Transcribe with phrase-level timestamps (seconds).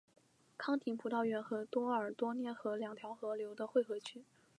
[0.57, 4.23] 康廷葡萄园和多尔多涅河两条河流的汇合区。